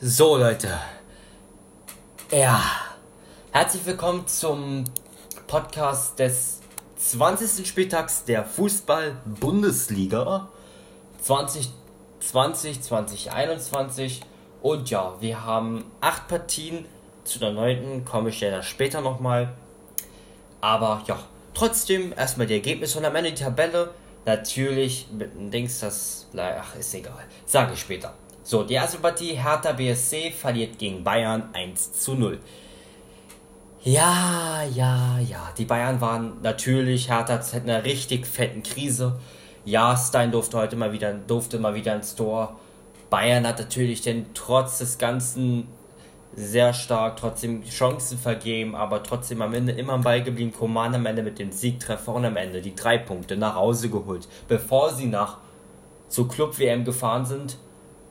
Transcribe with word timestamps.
So 0.00 0.36
Leute, 0.36 0.68
ja, 2.30 2.62
herzlich 3.50 3.84
willkommen 3.84 4.28
zum 4.28 4.84
Podcast 5.48 6.20
des 6.20 6.60
20. 6.98 7.66
Spieltags 7.66 8.22
der 8.22 8.44
Fußball-Bundesliga 8.44 10.50
2020, 11.20 12.80
2021 12.80 14.20
und 14.62 14.88
ja, 14.88 15.16
wir 15.18 15.44
haben 15.44 15.90
acht 16.00 16.28
Partien 16.28 16.84
zu 17.24 17.40
der 17.40 17.50
neunten, 17.50 18.04
komme 18.04 18.28
ich 18.28 18.40
ja 18.40 18.62
später 18.62 19.00
nochmal. 19.00 19.52
Aber 20.60 21.02
ja, 21.08 21.18
trotzdem 21.54 22.14
erstmal 22.16 22.46
die 22.46 22.54
Ergebnisse 22.54 23.00
und 23.00 23.04
am 23.04 23.16
Ende 23.16 23.32
die 23.32 23.42
Tabelle. 23.42 23.90
Natürlich 24.26 25.08
mit 25.10 25.34
dem 25.34 25.50
Dings, 25.50 25.80
das, 25.80 26.28
ach, 26.36 26.76
ist 26.76 26.94
egal, 26.94 27.24
sage 27.46 27.72
ich 27.72 27.80
später. 27.80 28.14
So, 28.48 28.62
die 28.62 28.72
erste 28.72 28.96
Partie, 28.96 29.34
Hertha 29.34 29.72
BSC 29.72 30.30
verliert 30.30 30.78
gegen 30.78 31.04
Bayern 31.04 31.50
1 31.52 31.92
zu 31.92 32.14
0. 32.14 32.38
Ja, 33.82 34.62
ja, 34.74 35.18
ja, 35.18 35.52
die 35.58 35.66
Bayern 35.66 36.00
waren 36.00 36.40
natürlich, 36.40 37.10
Hertha 37.10 37.34
hat 37.34 37.52
eine 37.52 37.84
richtig 37.84 38.26
fetten 38.26 38.62
Krise. 38.62 39.20
Jahrstein 39.66 40.32
durfte 40.32 40.56
heute 40.56 40.76
mal 40.76 40.92
wieder, 40.92 41.12
durfte 41.12 41.58
mal 41.58 41.74
wieder 41.74 41.94
ins 41.94 42.14
Tor. 42.14 42.58
Bayern 43.10 43.46
hat 43.46 43.58
natürlich 43.58 44.00
denn 44.00 44.24
trotz 44.32 44.78
des 44.78 44.96
Ganzen 44.96 45.68
sehr 46.34 46.72
stark, 46.72 47.18
trotzdem 47.18 47.62
Chancen 47.64 48.16
vergeben, 48.16 48.74
aber 48.74 49.02
trotzdem 49.02 49.42
am 49.42 49.52
Ende 49.52 49.72
immer 49.72 49.92
am 49.92 50.00
Ball 50.00 50.22
geblieben. 50.22 50.54
Koman 50.54 50.94
am 50.94 51.04
Ende 51.04 51.22
mit 51.22 51.38
dem 51.38 51.52
Siegtreffer 51.52 52.14
und 52.14 52.24
am 52.24 52.38
Ende 52.38 52.62
die 52.62 52.74
drei 52.74 52.96
Punkte 52.96 53.36
nach 53.36 53.56
Hause 53.56 53.90
geholt, 53.90 54.26
bevor 54.48 54.94
sie 54.94 55.06
nach 55.06 55.36
zur 56.08 56.28
Club 56.28 56.58
WM 56.58 56.86
gefahren 56.86 57.26
sind 57.26 57.58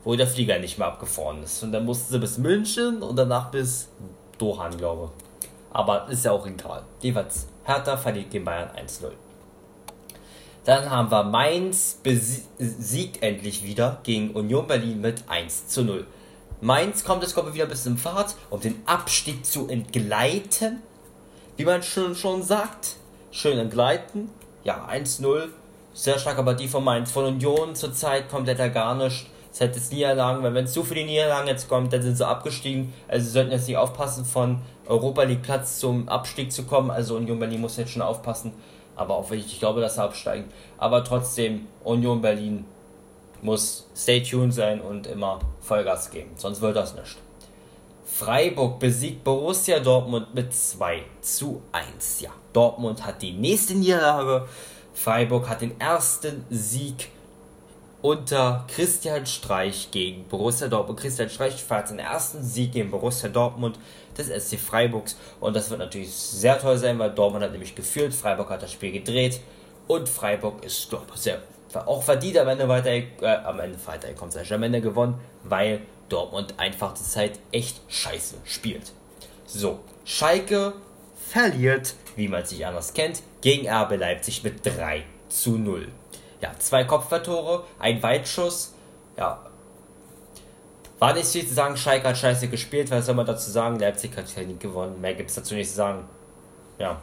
wo 0.08 0.16
der 0.16 0.26
Flieger 0.26 0.58
nicht 0.58 0.78
mehr 0.78 0.86
abgefahren 0.86 1.42
ist. 1.42 1.62
Und 1.62 1.70
dann 1.70 1.84
mussten 1.84 2.10
sie 2.10 2.18
bis 2.18 2.38
München 2.38 3.02
und 3.02 3.14
danach 3.14 3.50
bis 3.50 3.90
Dohan, 4.38 4.74
glaube 4.74 5.10
ich. 5.10 5.48
Aber 5.70 6.08
ist 6.08 6.24
ja 6.24 6.32
auch 6.32 6.46
egal. 6.46 6.82
Jeweils 7.02 7.46
Hertha 7.64 7.94
verliert 7.94 8.30
gegen 8.30 8.46
Bayern 8.46 8.70
1-0. 8.70 9.10
Dann 10.64 10.90
haben 10.90 11.10
wir 11.10 11.24
Mainz 11.24 12.00
besiegt 12.02 13.22
endlich 13.22 13.62
wieder 13.64 14.00
gegen 14.02 14.30
Union 14.30 14.66
Berlin 14.66 15.02
mit 15.02 15.24
1 15.28 15.68
zu 15.68 15.82
0. 15.82 16.06
Mainz 16.62 17.04
kommt 17.04 17.22
jetzt, 17.22 17.34
glaube 17.34 17.52
wieder 17.52 17.64
ein 17.64 17.70
bisschen 17.70 17.98
Fahrt, 17.98 18.34
um 18.48 18.60
den 18.60 18.80
Abstieg 18.86 19.44
zu 19.44 19.68
entgleiten. 19.68 20.82
Wie 21.58 21.66
man 21.66 21.82
schon, 21.82 22.14
schon 22.14 22.42
sagt. 22.42 22.96
Schön 23.30 23.58
entgleiten. 23.58 24.30
Ja, 24.64 24.88
1-0. 24.90 25.48
Sehr 25.92 26.18
stark, 26.18 26.38
aber 26.38 26.54
die 26.54 26.66
von 26.66 26.82
Mainz. 26.82 27.10
Von 27.10 27.26
Union 27.26 27.74
zurzeit 27.74 28.30
komplett 28.30 28.72
gar 28.72 28.94
nicht. 28.94 29.26
Es 29.58 29.62
hat 29.64 29.74
jetzt 29.74 29.92
Niederlagen, 29.92 30.44
weil 30.44 30.54
wenn 30.54 30.66
es 30.66 30.72
zu 30.72 30.84
viele 30.84 31.04
Niederlagen 31.04 31.48
jetzt 31.48 31.68
kommt, 31.68 31.92
dann 31.92 32.00
sind 32.00 32.16
sie 32.16 32.24
abgestiegen. 32.24 32.92
Also 33.08 33.26
sie 33.26 33.32
sollten 33.32 33.50
jetzt 33.50 33.66
nicht 33.66 33.76
aufpassen, 33.76 34.24
von 34.24 34.60
Europa 34.86 35.24
League 35.24 35.42
Platz 35.42 35.80
zum 35.80 36.08
Abstieg 36.08 36.52
zu 36.52 36.62
kommen. 36.62 36.92
Also 36.92 37.16
Union 37.16 37.40
Berlin 37.40 37.62
muss 37.62 37.76
jetzt 37.76 37.90
schon 37.90 38.02
aufpassen. 38.02 38.52
Aber 38.94 39.16
auch 39.16 39.28
wenn 39.30 39.40
ich, 39.40 39.46
ich 39.46 39.58
glaube, 39.58 39.80
dass 39.80 39.96
sie 39.96 40.02
absteigen. 40.04 40.44
Aber 40.76 41.02
trotzdem, 41.02 41.66
Union 41.82 42.20
Berlin 42.20 42.66
muss 43.42 43.88
stay 43.96 44.22
tuned 44.22 44.54
sein 44.54 44.80
und 44.80 45.08
immer 45.08 45.40
Vollgas 45.60 46.12
geben. 46.12 46.30
Sonst 46.36 46.60
wird 46.60 46.76
das 46.76 46.94
nicht. 46.94 47.16
Freiburg 48.04 48.78
besiegt 48.78 49.24
Borussia 49.24 49.80
Dortmund 49.80 50.32
mit 50.36 50.54
2 50.54 51.02
zu 51.20 51.62
1. 51.72 52.20
Ja, 52.20 52.30
Dortmund 52.52 53.04
hat 53.04 53.22
die 53.22 53.32
nächste 53.32 53.74
Niederlage. 53.74 54.46
Freiburg 54.94 55.48
hat 55.48 55.62
den 55.62 55.80
ersten 55.80 56.44
Sieg 56.48 57.10
unter 58.00 58.64
Christian 58.68 59.26
Streich 59.26 59.90
gegen 59.90 60.24
Borussia 60.28 60.68
Dortmund. 60.68 61.00
Christian 61.00 61.28
Streich 61.28 61.62
feiert 61.62 61.88
seinen 61.88 62.00
ersten 62.00 62.42
Sieg 62.42 62.72
gegen 62.72 62.90
Borussia 62.90 63.28
Dortmund 63.28 63.78
des 64.16 64.28
SC 64.28 64.58
Freiburgs 64.58 65.16
und 65.40 65.54
das 65.54 65.70
wird 65.70 65.80
natürlich 65.80 66.12
sehr 66.12 66.58
toll 66.58 66.78
sein, 66.78 66.98
weil 66.98 67.10
Dortmund 67.10 67.44
hat 67.44 67.52
nämlich 67.52 67.74
geführt, 67.74 68.14
Freiburg 68.14 68.50
hat 68.50 68.62
das 68.62 68.72
Spiel 68.72 68.92
gedreht 68.92 69.40
und 69.86 70.08
Freiburg 70.08 70.64
ist 70.64 70.92
doch 70.92 71.04
sehr 71.14 71.40
auch 71.74 72.02
verdient 72.02 72.38
am 72.38 72.48
Ende 72.48 72.66
weiter 72.66 72.90
äh, 72.90 73.36
am 73.44 73.60
Ende 73.60 73.78
weitergekommen, 73.84 74.34
am 74.50 74.62
Ende 74.62 74.80
gewonnen, 74.80 75.20
weil 75.44 75.82
Dortmund 76.08 76.54
einfach 76.56 76.94
zur 76.94 77.06
Zeit 77.06 77.38
echt 77.52 77.80
scheiße 77.88 78.36
spielt. 78.44 78.92
So, 79.44 79.80
Schalke 80.04 80.72
verliert, 81.30 81.94
wie 82.16 82.28
man 82.28 82.44
sich 82.44 82.64
anders 82.64 82.94
kennt, 82.94 83.22
gegen 83.42 83.68
RB 83.68 83.98
Leipzig 83.98 84.42
mit 84.42 84.64
3 84.64 85.04
zu 85.28 85.58
0 85.58 85.88
ja, 86.40 86.52
zwei 86.58 86.84
Kopfballtore, 86.84 87.64
ein 87.78 88.02
Weitschuss. 88.02 88.74
Ja. 89.16 89.40
War 90.98 91.14
nicht 91.14 91.26
viel 91.26 91.46
zu 91.46 91.54
sagen, 91.54 91.76
Schalke 91.76 92.08
hat 92.08 92.18
scheiße 92.18 92.48
gespielt, 92.48 92.90
was 92.90 93.06
soll 93.06 93.14
man 93.14 93.26
dazu 93.26 93.50
sagen? 93.50 93.78
Leipzig 93.78 94.16
hat 94.16 94.34
ja 94.36 94.42
nicht 94.42 94.60
gewonnen. 94.60 95.00
Mehr 95.00 95.14
gibt 95.14 95.30
es 95.30 95.36
dazu 95.36 95.54
nicht 95.54 95.70
zu 95.70 95.76
sagen. 95.76 96.04
Ja. 96.78 97.00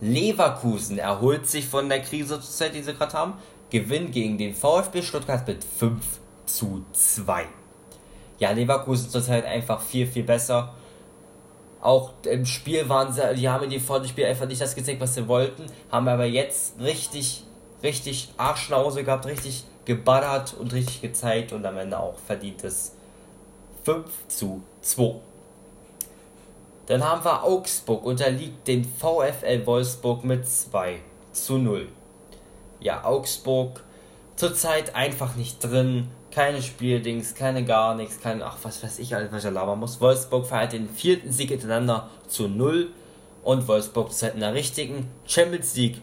Leverkusen 0.00 0.98
erholt 0.98 1.46
sich 1.46 1.66
von 1.66 1.88
der 1.88 2.00
Krise 2.00 2.40
die 2.72 2.82
sie 2.82 2.94
gerade 2.94 3.12
haben. 3.12 3.34
Gewinn 3.70 4.10
gegen 4.10 4.36
den 4.36 4.54
VfB 4.54 5.02
Stuttgart 5.02 5.46
mit 5.46 5.62
5 5.62 6.04
zu 6.46 6.84
2. 6.92 7.46
Ja, 8.38 8.50
Leverkusen 8.50 9.10
zurzeit 9.10 9.44
einfach 9.44 9.80
viel, 9.80 10.06
viel 10.06 10.24
besser. 10.24 10.74
Auch 11.80 12.12
im 12.24 12.44
Spiel 12.44 12.88
waren 12.88 13.12
sie, 13.12 13.22
die 13.36 13.48
haben 13.48 13.64
in 13.64 13.70
dem 13.70 13.80
Vorderspiel 13.80 14.26
einfach 14.26 14.46
nicht 14.46 14.60
das 14.60 14.74
gezeigt, 14.74 15.00
was 15.00 15.14
sie 15.14 15.28
wollten, 15.28 15.66
haben 15.90 16.08
aber 16.08 16.26
jetzt 16.26 16.78
richtig 16.80 17.44
richtig 17.82 18.28
Arschnause 18.36 19.04
gehabt, 19.04 19.26
richtig 19.26 19.64
gebaddert 19.84 20.54
und 20.54 20.72
richtig 20.72 21.00
gezeigt 21.00 21.52
und 21.52 21.64
am 21.64 21.78
Ende 21.78 21.98
auch 21.98 22.14
verdientes 22.26 22.92
5 23.84 24.06
zu 24.28 24.62
2. 24.82 25.16
Dann 26.86 27.04
haben 27.04 27.24
wir 27.24 27.44
Augsburg 27.44 28.04
unterliegt 28.04 28.66
den 28.66 28.84
VfL 28.84 29.64
Wolfsburg 29.64 30.24
mit 30.24 30.46
2 30.46 31.00
zu 31.32 31.58
0. 31.58 31.88
Ja, 32.80 33.04
Augsburg 33.04 33.84
zurzeit 34.36 34.94
einfach 34.94 35.36
nicht 35.36 35.62
drin. 35.62 36.08
Keine 36.30 36.62
Spieldings, 36.62 37.34
keine 37.34 37.64
gar 37.64 37.94
nichts, 37.94 38.20
kein, 38.20 38.42
ach, 38.42 38.58
was 38.62 38.82
weiß 38.82 39.00
ich 39.00 39.14
alles, 39.14 39.32
was 39.32 39.44
ich 39.44 39.50
labern 39.50 39.80
muss. 39.80 40.00
Wolfsburg 40.00 40.46
feiert 40.46 40.72
den 40.72 40.88
vierten 40.88 41.32
Sieg 41.32 41.50
hintereinander 41.50 42.08
zu 42.28 42.48
0 42.48 42.90
und 43.42 43.66
Wolfsburg 43.66 44.10
zurzeit 44.10 44.34
in 44.34 44.40
der 44.40 44.54
richtigen 44.54 45.08
Champions 45.26 45.74
League 45.74 46.00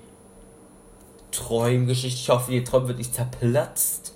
Träumgeschichte. 1.37 2.19
Ich 2.19 2.29
hoffe, 2.29 2.51
die 2.51 2.63
Träum 2.63 2.87
wird 2.87 2.97
nicht 2.97 3.13
zerplatzt. 3.13 4.13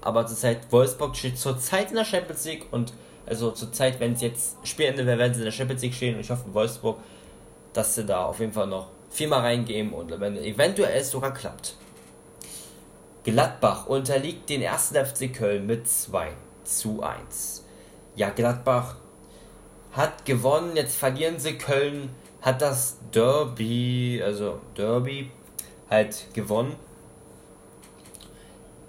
Aber 0.00 0.26
zurzeit, 0.26 0.70
Wolfsburg 0.70 1.16
steht 1.16 1.38
zurzeit 1.38 1.90
in 1.90 1.96
der 1.96 2.04
Champions 2.04 2.44
League 2.44 2.66
und 2.70 2.92
also 3.26 3.50
zurzeit, 3.50 4.00
wenn 4.00 4.12
es 4.12 4.20
jetzt 4.22 4.56
Spielende 4.64 5.06
wäre, 5.06 5.18
werden 5.18 5.34
sie 5.34 5.40
in 5.40 5.44
der 5.44 5.52
Champions 5.52 5.82
League 5.82 5.94
stehen 5.94 6.14
und 6.14 6.20
ich 6.20 6.30
hoffe, 6.30 6.52
Wolfsburg, 6.52 6.98
dass 7.72 7.94
sie 7.94 8.04
da 8.04 8.24
auf 8.24 8.40
jeden 8.40 8.52
Fall 8.52 8.66
noch 8.66 8.88
viermal 9.10 9.40
reingeben 9.40 9.92
und 9.92 10.18
wenn 10.20 10.36
eventuell 10.36 11.00
es 11.00 11.10
sogar 11.10 11.32
klappt. 11.32 11.76
Gladbach 13.24 13.86
unterliegt 13.86 14.48
den 14.48 14.62
ersten 14.62 14.94
FC 15.04 15.32
Köln 15.32 15.66
mit 15.66 15.86
2 15.86 16.32
zu 16.64 17.02
1. 17.02 17.64
Ja, 18.16 18.30
Gladbach 18.30 18.96
hat 19.92 20.24
gewonnen, 20.24 20.74
jetzt 20.74 20.96
verlieren 20.96 21.38
sie. 21.38 21.58
Köln 21.58 22.10
hat 22.40 22.62
das 22.62 22.98
Derby, 23.12 24.22
also 24.24 24.60
Derby 24.76 25.30
halt 25.90 26.26
gewonnen. 26.32 26.76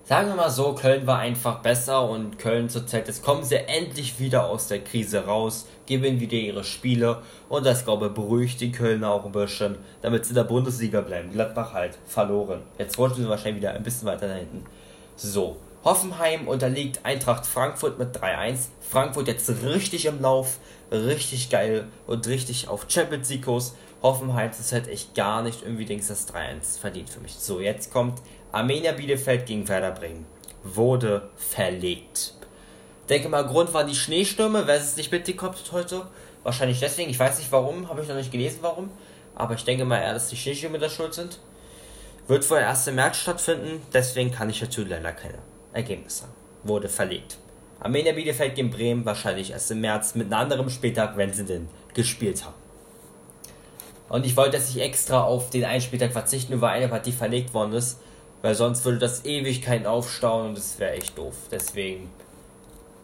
Sagen 0.04 0.28
wir 0.28 0.36
mal 0.36 0.50
so, 0.50 0.76
Köln 0.76 1.08
war 1.08 1.20
einfach 1.20 1.60
besser 1.62 2.10
und 2.10 2.38
Köln 2.38 2.68
zurzeit, 2.68 3.08
jetzt 3.08 3.24
kommen 3.24 3.46
sie 3.46 3.56
endlich 3.56 4.20
wieder 4.20 4.46
aus 4.46 4.68
der 4.68 4.84
Krise 4.84 5.26
raus, 5.26 5.68
gewinnen 5.86 6.20
wieder 6.20 6.34
ihre 6.34 6.66
Spiele 6.66 7.22
und 7.48 7.66
das, 7.66 7.86
glaube 7.86 8.08
ich, 8.08 8.14
beruhigt 8.14 8.60
die 8.60 8.74
Kölner 8.74 9.10
auch 9.10 9.26
ein 9.26 9.32
bisschen, 9.32 9.78
damit 10.02 10.26
sie 10.26 10.34
der 10.34 10.44
Bundesliga 10.44 11.00
bleiben. 11.00 11.32
Gladbach 11.32 11.72
halt 11.72 11.98
verloren. 12.06 12.62
Jetzt 12.78 12.98
rutschen 12.98 13.24
sie 13.24 13.30
wahrscheinlich 13.30 13.62
wieder 13.62 13.74
ein 13.74 13.84
bisschen 13.84 14.06
weiter 14.06 14.28
da 14.28 14.34
hinten. 14.34 14.66
So, 15.16 15.56
Hoffenheim 15.86 16.48
unterliegt 16.48 17.06
Eintracht 17.06 17.46
Frankfurt 17.46 17.98
mit 17.98 18.16
3-1. 18.16 18.68
Frankfurt 18.82 19.28
jetzt 19.28 19.50
richtig 19.64 20.06
im 20.08 20.22
Lauf, 20.22 20.58
richtig 20.92 21.50
geil 21.50 21.88
und 22.06 22.28
richtig 22.28 22.68
auf 22.68 22.86
Champions 22.90 23.30
League. 23.30 23.48
Hoffenheim 24.02 24.50
ist 24.52 24.72
halt 24.72 24.88
echt 24.88 25.14
gar 25.14 25.44
nicht 25.44 25.62
irgendwie 25.62 25.86
denkst 25.86 26.08
das 26.08 26.28
3-1 26.34 26.80
verdient 26.80 27.10
für 27.10 27.20
mich. 27.20 27.34
So, 27.36 27.60
jetzt 27.60 27.92
kommt 27.92 28.22
Armenia 28.52 28.92
Bielefeld 28.94 29.46
gegen 29.46 29.68
Werder 29.68 29.92
Bremen. 29.92 30.26
Wurde 30.64 31.30
verlegt. 31.36 32.34
Denke 33.10 33.30
mal, 33.30 33.46
Grund 33.46 33.74
waren 33.74 33.88
die 33.88 33.96
Schneestürme. 33.96 34.66
Wer 34.66 34.76
es 34.76 34.98
nicht 34.98 35.12
mitbekommen 35.12 35.56
heute? 35.72 36.08
Wahrscheinlich 36.44 36.80
deswegen. 36.80 37.12
Ich 37.12 37.20
weiß 37.20 37.38
nicht 37.40 37.52
warum, 37.52 37.90
habe 37.90 38.02
ich 38.02 38.08
noch 38.08 38.16
nicht 38.16 38.32
gelesen, 38.32 38.60
warum. 38.62 38.90
Aber 39.36 39.54
ich 39.56 39.64
denke 39.64 39.86
mal 39.86 40.00
eher, 40.00 40.14
dass 40.14 40.30
die 40.30 40.38
Schneestürme 40.38 40.80
da 40.80 40.90
schuld 40.90 41.14
sind. 41.14 41.40
Wird 42.28 42.50
wohl 42.50 42.60
erst 42.60 42.88
im 42.88 42.96
März 42.96 43.18
stattfinden, 43.18 43.82
deswegen 43.94 44.32
kann 44.32 44.50
ich 44.50 44.60
dazu 44.60 44.84
leider 44.84 45.12
keine 45.12 45.40
Ergebnisse. 45.74 46.26
Wurde 46.64 46.90
verlegt. 46.90 47.38
Armenia 47.80 48.14
Bielefeld 48.14 48.56
gegen 48.56 48.70
Bremen 48.70 49.06
wahrscheinlich 49.06 49.52
erst 49.52 49.72
im 49.72 49.82
März 49.82 50.16
mit 50.16 50.28
einem 50.28 50.42
anderen 50.42 50.70
Spieltag, 50.70 51.18
wenn 51.18 51.34
sie 51.34 51.46
denn 51.46 51.68
gespielt 51.94 52.46
haben. 52.46 52.61
Und 54.12 54.26
ich 54.26 54.36
wollte 54.36 54.58
dass 54.58 54.70
ich 54.70 54.82
extra 54.82 55.24
auf 55.24 55.52
den 55.52 55.64
einen 55.64 55.80
Spieltag 55.80 56.12
verzichten, 56.12 56.52
nur 56.52 56.62
weil 56.62 56.72
eine 56.72 56.90
Partie 56.90 57.14
verlegt 57.14 57.54
worden 57.54 57.72
ist. 57.72 57.98
Weil 58.42 58.56
sonst 58.56 58.84
würde 58.84 58.98
das 58.98 59.24
Ewigkeiten 59.24 59.86
aufstauen 59.86 60.50
und 60.50 60.58
das 60.58 60.78
wäre 60.80 60.92
echt 60.92 61.18
doof. 61.18 61.36
Deswegen 61.50 62.10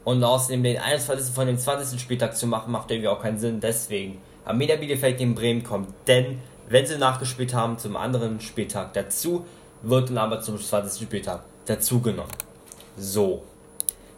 Und 0.04 0.22
außerdem 0.22 0.64
den 0.64 0.78
21. 0.78 1.34
von 1.34 1.48
dem 1.48 1.58
20. 1.58 2.02
Spieltag 2.02 2.36
zu 2.36 2.46
machen, 2.46 2.74
macht 2.74 2.92
irgendwie 2.92 3.08
auch 3.08 3.22
keinen 3.22 3.40
Sinn. 3.40 3.62
Deswegen 3.62 4.22
Arminia 4.44 4.76
Bielefeld 4.76 5.18
gegen 5.18 5.34
Bremen 5.34 5.64
kommt. 5.64 5.94
Denn, 6.08 6.40
wenn 6.68 6.86
sie 6.86 6.98
nachgespielt 6.98 7.54
haben, 7.54 7.78
zum 7.78 7.96
anderen 7.96 8.42
Spieltag 8.42 8.92
dazu, 8.92 9.46
wird 9.84 10.10
dann 10.10 10.18
aber 10.18 10.42
zum 10.42 10.60
20. 10.60 11.04
Spieltag 11.04 11.44
dazugenommen. 11.68 12.34
So. 12.98 13.44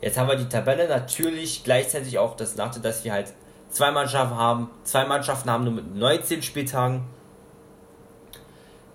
Jetzt 0.02 0.18
haben 0.18 0.28
wir 0.28 0.38
die 0.38 0.50
Tabelle 0.50 0.88
natürlich 0.88 1.64
gleichzeitig 1.64 2.18
auch 2.18 2.36
das 2.36 2.56
Nachteil, 2.56 2.82
dass 2.82 3.04
wir 3.04 3.12
halt 3.14 3.34
zwei 3.70 3.92
Mannschaften 3.92 4.36
haben. 4.36 4.70
Zwei 4.84 5.06
Mannschaften 5.06 5.50
haben 5.50 5.64
nur 5.64 5.74
mit 5.74 5.96
19 5.96 6.42
Spieltagen. 6.42 7.04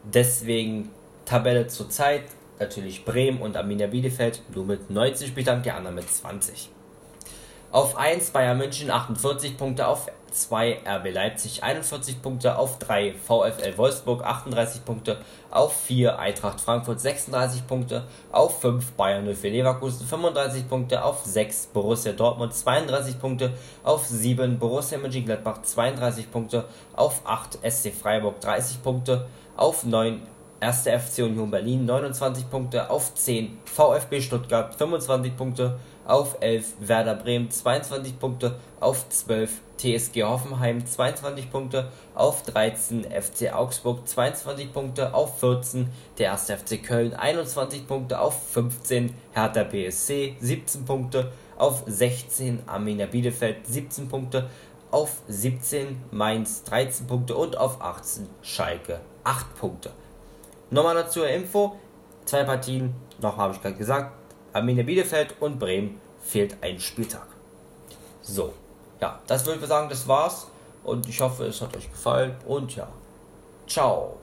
Deswegen 0.05 0.91
Tabelle 1.25 1.67
zur 1.69 1.89
Zeit 1.89 2.25
natürlich 2.59 3.05
Bremen 3.05 3.41
und 3.41 3.57
Arminia 3.57 3.87
Bielefeld 3.87 4.43
nur 4.55 4.67
mit 4.67 4.91
19 4.91 5.29
Spieltagen, 5.29 5.63
die 5.63 5.71
anderen 5.71 5.97
mit 5.97 6.09
20. 6.09 6.71
Auf 7.75 7.97
1 7.97 8.31
Bayern 8.31 8.59
München 8.59 8.89
48 8.89 9.57
Punkte, 9.57 9.89
auf 9.89 10.07
2 10.31 10.83
RB 10.87 11.13
Leipzig 11.13 11.65
41 11.65 12.23
Punkte, 12.23 12.57
auf 12.57 12.79
3 12.79 13.15
VfL 13.15 13.77
Wolfsburg 13.77 14.23
38 14.23 14.85
Punkte, 14.85 15.19
auf 15.51 15.75
4 15.81 16.17
Eintracht 16.21 16.61
Frankfurt 16.61 17.01
36 17.01 17.67
Punkte, 17.67 18.05
auf 18.31 18.61
5 18.61 18.93
Bayern 18.93 19.27
04 19.27 19.51
Leverkusen 19.51 20.07
35 20.07 20.69
Punkte, 20.69 21.05
auf 21.05 21.25
6 21.25 21.71
Borussia 21.73 22.13
Dortmund 22.13 22.55
32 22.55 23.19
Punkte, 23.19 23.55
auf 23.83 24.07
7 24.07 24.61
Borussia 24.61 24.97
Mönchengladbach 24.99 25.63
32 25.63 26.31
Punkte, 26.31 26.67
auf 26.95 27.23
8 27.25 27.59
SC 27.69 27.93
Freiburg 27.93 28.41
30 28.41 28.85
Punkte, 28.85 29.27
auf 29.57 29.83
9 29.83 30.23
1. 30.61 30.87
FC 30.87 31.23
Union 31.25 31.51
Berlin 31.51 31.85
29 31.85 32.49
Punkte, 32.51 32.91
auf 32.91 33.15
10 33.15 33.59
VfB 33.65 34.21
Stuttgart 34.21 34.75
25 34.75 35.37
Punkte, 35.37 35.79
auf 36.07 36.37
11 36.41 36.75
Werder 36.81 37.15
Bremen 37.15 37.51
22 37.51 38.19
Punkte, 38.19 38.57
auf 38.81 39.09
12 39.09 39.51
TSG 39.77 40.23
Hoffenheim 40.23 40.87
22 40.87 41.51
Punkte, 41.51 41.91
auf 42.15 42.43
13 42.43 43.05
FC 43.05 43.53
Augsburg 43.53 44.07
22 44.07 44.73
Punkte, 44.73 45.13
auf 45.15 45.41
14 45.41 45.89
der 46.19 46.33
1. 46.33 46.51
FC 46.51 46.83
Köln 46.83 47.15
21 47.15 47.87
Punkte, 47.87 48.21
auf 48.21 48.51
15 48.53 49.15
Hertha 49.33 49.65
BSC 49.65 50.37
17 50.41 50.85
Punkte, 50.85 51.33
auf 51.57 51.83
16 51.87 52.63
Arminia 52.67 53.07
Bielefeld 53.07 53.67
17 53.67 54.09
Punkte, 54.09 54.49
auf 54.91 55.23
17 55.29 56.01
Mainz 56.13 56.63
13 56.65 57.07
Punkte 57.07 57.35
und 57.37 57.57
auf 57.59 57.81
18 57.81 58.29
Schalke 58.43 59.01
8 59.25 59.57
Punkte. 59.57 59.91
Nochmal 60.75 60.97
dazu 60.97 61.23
Info, 61.23 61.77
zwei 62.25 62.43
Partien, 62.43 62.93
noch 63.21 63.37
habe 63.37 63.55
ich 63.55 63.63
gerade 63.63 63.77
gesagt, 63.77 64.13
Arminia 64.53 64.83
Bielefeld 64.83 65.37
und 65.39 65.61
Bremen 65.61 66.01
fehlt 66.21 66.57
ein 66.63 66.81
Spieltag. 66.81 67.29
So, 68.23 68.53
ja, 69.01 69.21
das 69.29 69.47
würde 69.47 69.61
ich 69.61 69.67
sagen, 69.69 69.89
das 69.89 70.09
war's 70.09 70.49
und 70.83 71.09
ich 71.09 71.21
hoffe, 71.21 71.45
es 71.45 71.61
hat 71.61 71.77
euch 71.77 71.89
gefallen 71.89 72.35
und 72.49 72.75
ja, 72.75 72.89
ciao. 73.69 74.17